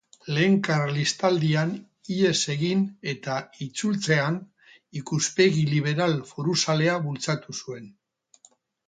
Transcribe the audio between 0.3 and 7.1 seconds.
Lehen Karlistaldian ihes egin eta itzultzean ikuspegi liberal-foruzalea